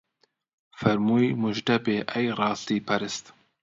[0.79, 3.25] فەرمووی موژدەبێ ئەی ڕاستی پەرست